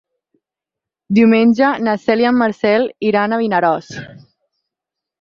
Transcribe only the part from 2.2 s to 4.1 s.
i en Marcel iran a Vinaròs.